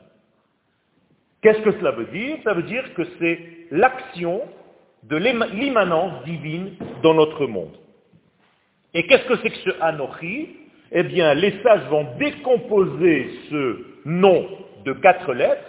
Qu'est-ce 1.42 1.60
que 1.62 1.72
cela 1.72 1.90
veut 1.90 2.06
dire? 2.06 2.38
Ça 2.44 2.54
veut 2.54 2.62
dire 2.62 2.94
que 2.94 3.02
c'est 3.18 3.38
l'action 3.70 4.42
de 5.02 5.16
l'immanence 5.16 6.24
divine 6.24 6.74
dans 7.02 7.14
notre 7.14 7.46
monde. 7.46 7.76
Et 8.94 9.06
qu'est-ce 9.06 9.24
que 9.24 9.36
c'est 9.42 9.50
que 9.50 9.58
ce 9.58 9.70
Anochi? 9.80 10.50
Eh 10.92 11.02
bien, 11.02 11.34
les 11.34 11.60
sages 11.62 11.88
vont 11.88 12.06
décomposer 12.18 13.30
ce 13.50 13.84
nom 14.04 14.46
de 14.84 14.92
quatre 14.92 15.32
lettres 15.32 15.64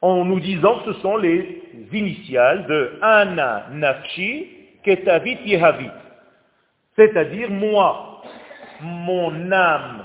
en 0.00 0.24
nous 0.24 0.40
disant 0.40 0.80
que 0.80 0.92
ce 0.92 1.00
sont 1.00 1.16
les 1.16 1.62
initiales 1.92 2.66
de 2.66 2.98
Ana 3.02 3.66
Nafshi 3.72 4.46
Ketavit 4.82 5.38
Yehavit. 5.44 5.90
C'est-à-dire 6.96 7.50
moi, 7.50 8.15
mon 8.82 9.52
âme, 9.52 10.04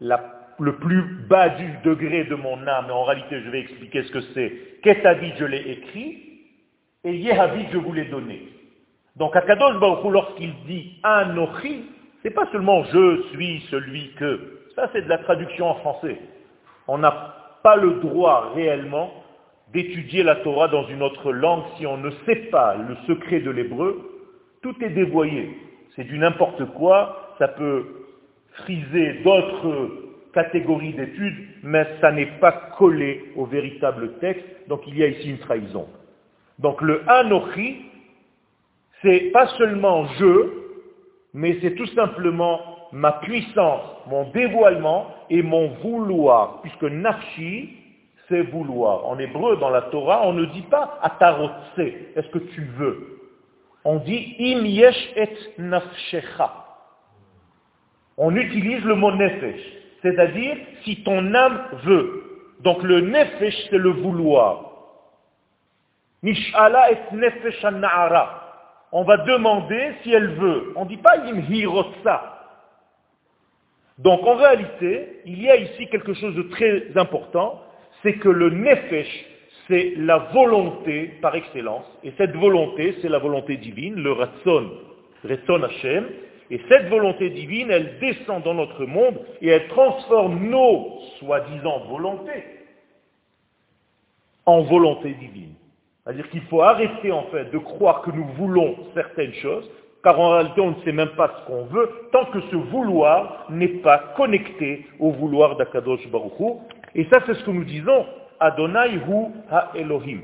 le 0.00 0.76
plus 0.76 1.02
bas 1.28 1.48
du 1.50 1.70
degré 1.84 2.24
de 2.24 2.34
mon 2.34 2.66
âme, 2.66 2.86
mais 2.86 2.92
en 2.92 3.04
réalité 3.04 3.40
je 3.44 3.50
vais 3.50 3.60
expliquer 3.60 4.02
ce 4.04 4.12
que 4.12 4.20
c'est. 4.34 4.80
Ketavit, 4.82 5.32
je 5.38 5.44
l'ai 5.44 5.70
écrit, 5.70 6.24
et 7.04 7.14
Yehavit, 7.16 7.66
je 7.72 7.78
vous 7.78 7.92
l'ai 7.92 8.06
donné. 8.06 8.48
Donc 9.16 9.36
Akadosh 9.36 9.78
Baruch 9.78 10.10
lorsqu'il 10.10 10.54
dit 10.66 10.98
Anochi, 11.02 11.84
c'est 12.22 12.30
pas 12.30 12.48
seulement 12.50 12.82
je 12.84 13.22
suis 13.32 13.60
celui 13.70 14.12
que. 14.14 14.62
Ça, 14.74 14.88
c'est 14.92 15.02
de 15.02 15.08
la 15.08 15.18
traduction 15.18 15.68
en 15.68 15.74
français. 15.76 16.18
On 16.88 16.98
n'a 16.98 17.58
pas 17.62 17.76
le 17.76 18.00
droit 18.00 18.52
réellement 18.54 19.12
d'étudier 19.72 20.22
la 20.22 20.36
Torah 20.36 20.68
dans 20.68 20.86
une 20.88 21.02
autre 21.02 21.32
langue 21.32 21.62
si 21.76 21.86
on 21.86 21.96
ne 21.96 22.10
sait 22.26 22.48
pas 22.50 22.74
le 22.74 22.96
secret 23.06 23.40
de 23.40 23.50
l'hébreu. 23.50 24.10
Tout 24.62 24.74
est 24.82 24.90
dévoyé. 24.90 25.56
C'est 25.94 26.04
du 26.04 26.18
n'importe 26.18 26.64
quoi. 26.72 27.23
Ça 27.38 27.48
peut 27.48 27.84
friser 28.52 29.14
d'autres 29.24 29.90
catégories 30.32 30.92
d'études, 30.94 31.48
mais 31.62 31.86
ça 32.00 32.12
n'est 32.12 32.38
pas 32.40 32.52
collé 32.76 33.32
au 33.36 33.46
véritable 33.46 34.18
texte. 34.18 34.44
Donc 34.68 34.82
il 34.86 34.98
y 34.98 35.02
a 35.02 35.08
ici 35.08 35.30
une 35.30 35.38
trahison. 35.38 35.88
Donc 36.58 36.80
le 36.82 37.02
Anochi, 37.08 37.86
c'est 39.02 39.30
pas 39.32 39.48
seulement 39.58 40.06
je, 40.18 40.50
mais 41.34 41.58
c'est 41.60 41.74
tout 41.74 41.86
simplement 41.88 42.60
ma 42.92 43.12
puissance, 43.12 43.82
mon 44.06 44.30
dévoilement 44.30 45.08
et 45.28 45.42
mon 45.42 45.68
vouloir, 45.82 46.62
puisque 46.62 46.84
nafshi, 46.84 47.70
c'est 48.28 48.42
vouloir. 48.42 49.06
En 49.06 49.18
hébreu, 49.18 49.56
dans 49.56 49.70
la 49.70 49.82
Torah, 49.82 50.26
on 50.26 50.32
ne 50.32 50.46
dit 50.46 50.62
pas 50.62 50.98
atarotse, 51.02 51.78
est-ce 51.78 52.28
que 52.28 52.38
tu 52.38 52.62
veux? 52.76 53.20
On 53.84 53.96
dit 53.96 54.36
im 54.38 54.64
yesh 54.64 55.12
et 55.16 55.28
nafshecha. 55.58 56.63
On 58.16 58.34
utilise 58.36 58.84
le 58.84 58.94
mot 58.94 59.12
nefesh, 59.12 59.60
c'est-à-dire 60.02 60.56
si 60.84 61.02
ton 61.02 61.34
âme 61.34 61.60
veut. 61.84 62.22
Donc 62.60 62.82
le 62.82 63.00
nefesh, 63.00 63.54
c'est 63.70 63.78
le 63.78 63.90
vouloir. 63.90 64.70
Nefesh 66.22 66.54
on 68.92 69.02
va 69.02 69.16
demander 69.16 69.92
si 70.02 70.12
elle 70.12 70.34
veut. 70.34 70.72
On 70.76 70.84
ne 70.84 70.88
dit 70.88 70.96
pas 70.98 71.16
ça. 72.04 72.34
Donc 73.98 74.24
en 74.24 74.36
réalité, 74.36 75.20
il 75.26 75.42
y 75.42 75.50
a 75.50 75.56
ici 75.56 75.88
quelque 75.88 76.14
chose 76.14 76.34
de 76.34 76.42
très 76.42 76.96
important, 76.96 77.60
c'est 78.02 78.14
que 78.14 78.28
le 78.28 78.50
nefesh, 78.50 79.26
c'est 79.68 79.94
la 79.96 80.18
volonté 80.32 81.12
par 81.22 81.34
excellence, 81.34 81.86
et 82.02 82.12
cette 82.16 82.36
volonté, 82.36 82.96
c'est 83.00 83.08
la 83.08 83.18
volonté 83.18 83.56
divine, 83.56 83.96
le 83.96 84.12
ratson, 84.12 84.70
ratson 85.24 85.62
Hashem, 85.62 86.06
et 86.50 86.60
cette 86.68 86.88
volonté 86.88 87.30
divine, 87.30 87.70
elle 87.70 87.98
descend 88.00 88.42
dans 88.42 88.54
notre 88.54 88.84
monde 88.84 89.18
et 89.40 89.48
elle 89.48 89.68
transforme 89.68 90.48
nos 90.48 91.00
soi-disant 91.18 91.84
volontés 91.88 92.44
en 94.46 94.62
volonté 94.62 95.14
divine. 95.14 95.54
C'est-à-dire 96.04 96.28
qu'il 96.28 96.42
faut 96.42 96.60
arrêter 96.60 97.10
en 97.12 97.24
fait 97.24 97.50
de 97.50 97.58
croire 97.58 98.02
que 98.02 98.10
nous 98.10 98.26
voulons 98.36 98.76
certaines 98.92 99.32
choses, 99.34 99.68
car 100.02 100.20
en 100.20 100.32
réalité 100.32 100.60
on 100.60 100.72
ne 100.72 100.82
sait 100.84 100.92
même 100.92 101.14
pas 101.16 101.32
ce 101.40 101.46
qu'on 101.46 101.64
veut, 101.64 101.90
tant 102.12 102.26
que 102.26 102.40
ce 102.42 102.56
vouloir 102.56 103.46
n'est 103.48 103.68
pas 103.68 104.12
connecté 104.16 104.86
au 105.00 105.12
vouloir 105.12 105.56
d'Akadosh 105.56 106.06
Baruch 106.08 106.32
Et 106.94 107.04
ça 107.06 107.20
c'est 107.26 107.34
ce 107.34 107.44
que 107.44 107.50
nous 107.50 107.64
disons, 107.64 108.04
Adonai 108.38 108.96
hu 108.96 109.32
ha 109.50 109.70
Elohim. 109.74 110.20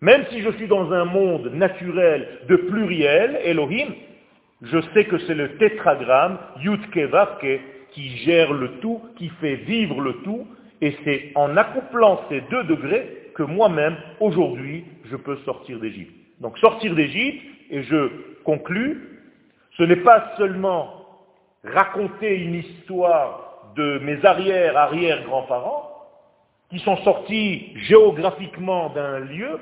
Même 0.00 0.24
si 0.30 0.40
je 0.40 0.50
suis 0.52 0.68
dans 0.68 0.92
un 0.92 1.04
monde 1.04 1.50
naturel 1.52 2.28
de 2.48 2.54
pluriel, 2.54 3.40
Elohim, 3.44 3.88
je 4.62 4.80
sais 4.92 5.04
que 5.04 5.18
c'est 5.18 5.34
le 5.34 5.56
tétragramme 5.56 6.38
Yudke 6.60 6.98
Vavke 6.98 7.60
qui 7.92 8.16
gère 8.18 8.52
le 8.52 8.78
tout, 8.80 9.02
qui 9.16 9.28
fait 9.40 9.56
vivre 9.56 10.00
le 10.00 10.14
tout, 10.24 10.46
et 10.80 10.96
c'est 11.04 11.32
en 11.34 11.56
accouplant 11.56 12.20
ces 12.28 12.40
deux 12.42 12.64
degrés 12.64 13.30
que 13.34 13.42
moi-même, 13.42 13.96
aujourd'hui, 14.20 14.84
je 15.04 15.16
peux 15.16 15.36
sortir 15.38 15.78
d'Égypte. 15.78 16.12
Donc 16.40 16.58
sortir 16.58 16.94
d'Égypte, 16.94 17.44
et 17.70 17.82
je 17.82 18.10
conclus, 18.44 19.20
ce 19.76 19.84
n'est 19.84 19.96
pas 19.96 20.32
seulement 20.36 21.06
raconter 21.64 22.36
une 22.36 22.54
histoire 22.54 23.72
de 23.76 23.98
mes 24.00 24.24
arrière-arrière-grands-parents, 24.24 25.84
qui 26.70 26.78
sont 26.80 26.96
sortis 26.98 27.72
géographiquement 27.76 28.90
d'un 28.90 29.20
lieu, 29.20 29.60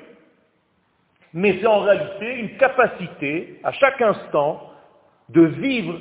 mais 1.32 1.58
c'est 1.60 1.66
en 1.66 1.80
réalité 1.80 2.34
une 2.38 2.56
capacité, 2.56 3.60
à 3.62 3.72
chaque 3.72 4.00
instant, 4.00 4.72
de 5.30 5.42
vivre, 5.42 5.98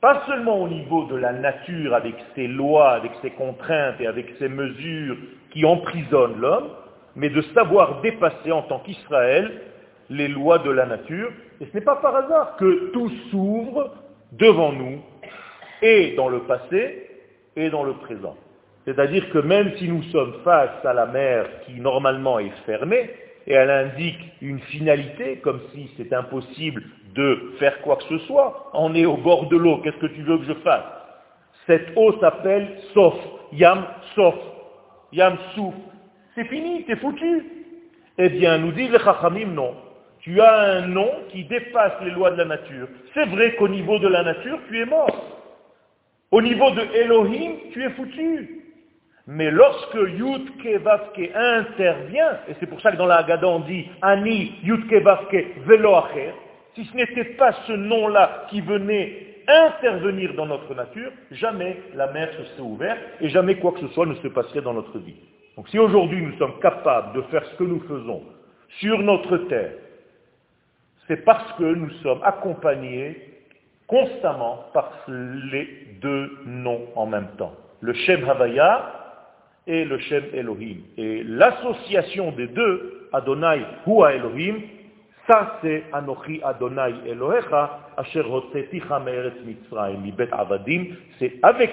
pas 0.00 0.22
seulement 0.26 0.62
au 0.62 0.68
niveau 0.68 1.04
de 1.04 1.16
la 1.16 1.32
nature, 1.32 1.94
avec 1.94 2.14
ses 2.34 2.46
lois, 2.48 2.92
avec 2.92 3.12
ses 3.22 3.30
contraintes 3.30 4.00
et 4.00 4.06
avec 4.06 4.34
ses 4.38 4.48
mesures 4.48 5.16
qui 5.50 5.64
emprisonnent 5.64 6.40
l'homme, 6.40 6.70
mais 7.14 7.28
de 7.28 7.42
savoir 7.54 8.00
dépasser 8.00 8.50
en 8.50 8.62
tant 8.62 8.80
qu'Israël 8.80 9.60
les 10.10 10.28
lois 10.28 10.58
de 10.58 10.70
la 10.70 10.86
nature. 10.86 11.30
Et 11.60 11.66
ce 11.66 11.74
n'est 11.74 11.84
pas 11.84 11.96
par 11.96 12.16
hasard 12.16 12.56
que 12.56 12.90
tout 12.92 13.10
s'ouvre 13.30 13.92
devant 14.32 14.72
nous, 14.72 15.00
et 15.82 16.14
dans 16.16 16.28
le 16.28 16.40
passé, 16.40 17.08
et 17.56 17.70
dans 17.70 17.84
le 17.84 17.92
présent. 17.94 18.36
C'est-à-dire 18.84 19.30
que 19.30 19.38
même 19.38 19.76
si 19.76 19.88
nous 19.88 20.02
sommes 20.04 20.34
face 20.42 20.84
à 20.84 20.92
la 20.92 21.06
mer 21.06 21.46
qui 21.66 21.80
normalement 21.80 22.38
est 22.38 22.52
fermée, 22.66 23.10
et 23.46 23.52
elle 23.54 23.70
indique 23.70 24.20
une 24.40 24.60
finalité, 24.60 25.38
comme 25.38 25.60
si 25.74 25.90
c'était 25.96 26.14
impossible 26.14 26.82
de 27.14 27.54
faire 27.58 27.80
quoi 27.82 27.96
que 27.96 28.04
ce 28.04 28.18
soit, 28.26 28.70
on 28.74 28.94
est 28.94 29.04
au 29.04 29.16
bord 29.16 29.46
de 29.48 29.56
l'eau, 29.56 29.78
qu'est-ce 29.78 29.96
que 29.96 30.06
tu 30.06 30.22
veux 30.22 30.38
que 30.38 30.44
je 30.44 30.54
fasse? 30.54 30.84
Cette 31.66 31.92
eau 31.96 32.18
s'appelle 32.20 32.68
Sof, 32.94 33.14
Yam 33.52 33.84
Sof, 34.14 34.34
Yam 35.12 35.36
Souf, 35.54 35.74
c'est 36.34 36.44
fini, 36.44 36.84
t'es 36.84 36.96
foutu. 36.96 37.44
Eh 38.18 38.28
bien, 38.30 38.58
nous 38.58 38.72
dit 38.72 38.88
les 38.88 38.98
Chachamim, 38.98 39.52
non. 39.52 39.74
Tu 40.20 40.40
as 40.40 40.60
un 40.60 40.86
nom 40.86 41.10
qui 41.30 41.44
dépasse 41.44 41.92
les 42.02 42.10
lois 42.10 42.30
de 42.30 42.36
la 42.36 42.44
nature. 42.44 42.88
C'est 43.12 43.26
vrai 43.26 43.54
qu'au 43.56 43.68
niveau 43.68 43.98
de 43.98 44.08
la 44.08 44.22
nature, 44.22 44.58
tu 44.68 44.80
es 44.80 44.86
mort. 44.86 45.40
Au 46.30 46.40
niveau 46.40 46.70
de 46.70 46.82
Elohim, 46.94 47.52
tu 47.72 47.82
es 47.82 47.90
foutu. 47.90 48.61
Mais 49.26 49.50
lorsque 49.50 49.94
Yudke 49.94 50.82
Vavke 50.82 51.30
intervient, 51.34 52.38
et 52.48 52.54
c'est 52.58 52.66
pour 52.66 52.80
ça 52.80 52.90
que 52.90 52.96
dans 52.96 53.06
la 53.06 53.18
Haggadah 53.18 53.46
on 53.46 53.60
dit 53.60 53.88
Ani 54.00 54.54
Yudke 54.64 54.94
Vavke 54.94 55.46
Velo 55.64 55.94
si 56.74 56.84
ce 56.86 56.96
n'était 56.96 57.36
pas 57.36 57.52
ce 57.66 57.72
nom-là 57.72 58.46
qui 58.48 58.60
venait 58.60 59.26
intervenir 59.46 60.34
dans 60.34 60.46
notre 60.46 60.74
nature, 60.74 61.10
jamais 61.30 61.76
la 61.94 62.10
mer 62.10 62.30
se 62.32 62.44
serait 62.44 62.62
ouverte 62.62 62.98
et 63.20 63.28
jamais 63.28 63.56
quoi 63.56 63.72
que 63.72 63.80
ce 63.80 63.88
soit 63.88 64.06
ne 64.06 64.14
se 64.14 64.28
passerait 64.28 64.62
dans 64.62 64.72
notre 64.72 64.98
vie. 64.98 65.16
Donc 65.56 65.68
si 65.68 65.78
aujourd'hui 65.78 66.22
nous 66.22 66.36
sommes 66.38 66.58
capables 66.60 67.14
de 67.14 67.22
faire 67.22 67.44
ce 67.44 67.56
que 67.56 67.64
nous 67.64 67.80
faisons 67.80 68.22
sur 68.80 68.98
notre 68.98 69.36
terre, 69.48 69.72
c'est 71.06 71.24
parce 71.24 71.52
que 71.54 71.64
nous 71.64 71.90
sommes 72.02 72.20
accompagnés 72.22 73.20
constamment 73.86 74.64
par 74.72 74.90
les 75.08 75.98
deux 76.00 76.38
noms 76.46 76.86
en 76.96 77.06
même 77.06 77.28
temps. 77.36 77.52
Le 77.80 77.92
Shem 77.92 78.26
Havaya 78.28 79.01
et 79.66 79.84
le 79.84 79.98
Shem 79.98 80.24
Elohim. 80.32 80.78
Et 80.96 81.22
l'association 81.24 82.32
des 82.32 82.48
deux, 82.48 83.08
Adonai 83.12 83.60
Hua 83.86 84.14
Elohim, 84.14 84.56
ça 85.26 85.58
c'est 85.62 85.84
Anochi 85.92 86.40
Adonai 86.42 86.94
Elohecha, 87.06 87.78
Asher 87.96 88.22
Me'eretz 88.22 89.44
Mitzrayim, 89.44 90.00
Mibet 90.00 90.28
Avadim. 90.32 90.86
C'est 91.18 91.34
avec 91.42 91.70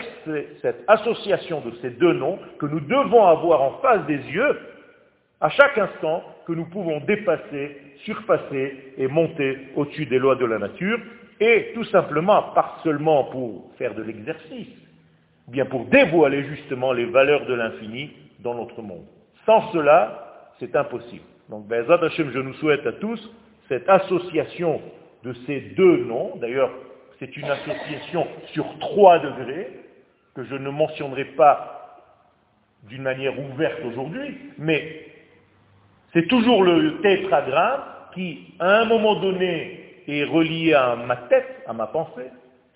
cette 0.62 0.84
association 0.88 1.62
de 1.62 1.72
ces 1.82 1.92
deux 1.92 2.14
noms 2.14 2.38
que 2.60 2.68
nous 2.68 2.82
devons 2.82 3.26
avoir 3.26 3.62
en 3.62 3.72
face 3.82 4.06
des 4.06 4.20
yeux, 4.32 4.58
à 5.42 5.50
chaque 5.50 5.78
instant, 5.78 6.24
que 6.46 6.52
nous 6.52 6.66
pouvons 6.66 7.00
dépasser, 7.02 7.78
surpasser 8.04 8.94
et 8.98 9.08
monter 9.08 9.58
au-dessus 9.76 10.06
des 10.06 10.20
lois 10.20 10.36
de 10.36 10.46
la 10.46 10.60
nature, 10.60 11.00
et 11.40 11.72
tout 11.74 11.86
simplement, 11.86 12.52
pas 12.54 12.78
seulement 12.84 13.26
pour 13.26 13.72
faire 13.78 13.96
de 13.96 14.04
l'exercice, 14.04 14.68
bien 15.50 15.66
pour 15.66 15.86
dévoiler 15.86 16.44
justement 16.44 16.94
les 16.94 17.06
valeurs 17.06 17.46
de 17.46 17.54
l'infini 17.54 18.12
dans 18.40 18.56
notre 18.56 18.82
monde. 18.82 19.06
Sans 19.46 19.72
cela, 19.72 20.52
c'est 20.60 20.76
impossible. 20.76 21.24
Donc, 21.50 21.68
Bezat 21.68 22.04
Hashem, 22.04 22.32
je 22.32 22.40
nous 22.40 22.54
souhaite 22.56 22.86
à 22.86 22.94
tous 22.94 23.20
cette 23.68 23.90
association 23.90 24.82
de 25.24 25.34
ces 25.46 25.60
deux 25.76 26.06
noms. 26.06 26.36
D'ailleurs, 26.38 26.72
c'est 27.20 27.36
une 27.36 27.50
association 27.50 28.28
sur 28.54 28.66
trois 28.80 29.20
degrés, 29.20 29.68
que 30.36 30.44
je 30.44 30.56
ne 30.56 30.70
mentionnerai 30.70 31.26
pas 31.26 31.80
d'une 32.88 33.02
manière 33.02 33.38
ouverte 33.38 33.80
aujourd'hui, 33.86 34.38
mais 34.58 35.06
c'est 36.14 36.28
toujours 36.28 36.64
le 36.64 37.02
tétragramme 37.02 37.82
qui, 38.14 38.54
à 38.60 38.82
un 38.82 38.86
moment 38.86 39.20
donné, 39.20 40.02
est 40.08 40.24
relié 40.24 40.74
à 40.74 40.96
ma 40.96 41.18
tête, 41.18 41.64
à 41.68 41.74
ma 41.74 41.88
pensée. 41.88 42.30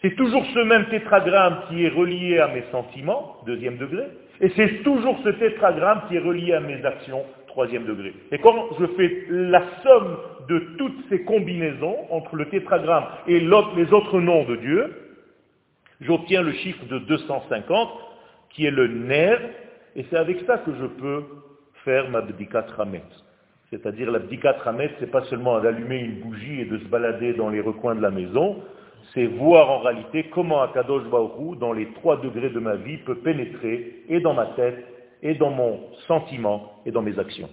C'est 0.03 0.15
toujours 0.15 0.45
ce 0.53 0.59
même 0.59 0.85
tétragramme 0.89 1.59
qui 1.69 1.85
est 1.85 1.89
relié 1.89 2.37
à 2.37 2.49
mes 2.49 2.63
sentiments, 2.71 3.37
deuxième 3.45 3.77
degré. 3.77 4.03
Et 4.41 4.49
c'est 4.57 4.83
toujours 4.83 5.17
ce 5.23 5.29
tétragramme 5.29 6.01
qui 6.09 6.17
est 6.17 6.19
relié 6.19 6.51
à 6.51 6.59
mes 6.59 6.83
actions, 6.83 7.23
troisième 7.47 7.85
degré. 7.85 8.13
Et 8.33 8.37
quand 8.39 8.67
je 8.77 8.85
fais 8.97 9.25
la 9.29 9.63
somme 9.81 10.17
de 10.49 10.59
toutes 10.77 11.07
ces 11.07 11.23
combinaisons 11.23 11.95
entre 12.09 12.35
le 12.35 12.49
tétragramme 12.49 13.05
et 13.27 13.39
les 13.39 13.93
autres 13.93 14.19
noms 14.19 14.43
de 14.43 14.57
Dieu, 14.57 14.93
j'obtiens 16.01 16.41
le 16.41 16.51
chiffre 16.51 16.83
de 16.85 16.99
250, 16.99 17.89
qui 18.49 18.65
est 18.65 18.71
le 18.71 18.87
nerf, 18.87 19.39
et 19.95 20.05
c'est 20.09 20.17
avec 20.17 20.41
ça 20.45 20.57
que 20.57 20.71
je 20.81 20.85
peux 20.85 21.23
faire 21.85 22.09
ma 22.09 22.19
bdikat 22.19 22.65
ramet. 22.75 23.03
C'est-à-dire 23.69 24.11
la 24.11 24.19
bdikat 24.19 24.57
ramet, 24.65 24.91
c'est 24.99 25.09
pas 25.09 25.23
seulement 25.29 25.61
d'allumer 25.61 25.99
une 25.99 26.19
bougie 26.19 26.59
et 26.59 26.65
de 26.65 26.77
se 26.77 26.85
balader 26.85 27.31
dans 27.33 27.49
les 27.49 27.61
recoins 27.61 27.95
de 27.95 28.01
la 28.01 28.11
maison, 28.11 28.61
c'est 29.13 29.27
voir 29.27 29.69
en 29.69 29.79
réalité 29.79 30.25
comment 30.33 30.61
Akadosh 30.61 31.03
Baruch 31.03 31.57
dans 31.59 31.73
les 31.73 31.91
trois 31.93 32.17
degrés 32.17 32.49
de 32.49 32.59
ma 32.59 32.75
vie, 32.75 32.97
peut 32.97 33.17
pénétrer 33.17 34.03
et 34.09 34.19
dans 34.19 34.33
ma 34.33 34.47
tête, 34.47 34.83
et 35.21 35.35
dans 35.35 35.51
mon 35.51 35.79
sentiment, 36.07 36.81
et 36.85 36.91
dans 36.91 37.01
mes 37.01 37.17
actions. 37.19 37.49